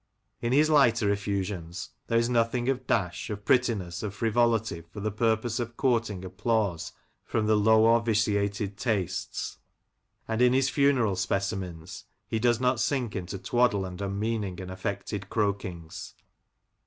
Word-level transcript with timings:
In 0.41 0.51
his 0.51 0.67
lighter 0.67 1.09
efiusions 1.11 1.89
there 2.07 2.17
is 2.17 2.27
nothing 2.27 2.69
of 2.69 2.87
dash, 2.87 3.29
of 3.29 3.45
prettiness, 3.45 4.03
or 4.03 4.09
frivolity 4.09 4.81
for 4.81 4.99
the 4.99 5.11
purpose 5.11 5.59
of 5.59 5.77
courting 5.77 6.25
applause 6.25 6.91
from 7.23 7.45
low 7.45 7.85
or 7.85 8.01
vitiated 8.01 8.77
tastes; 8.77 9.59
and 10.27 10.41
in 10.41 10.53
his 10.53 10.69
funeral 10.69 11.15
specimens 11.15 12.05
he 12.27 12.39
does 12.39 12.59
not 12.59 12.79
sink 12.79 13.15
into 13.15 13.37
twaddle 13.37 13.85
and 13.85 14.01
unmeaning 14.01 14.59
and 14.59 14.71
affected 14.71 15.29
croakings. 15.29 16.15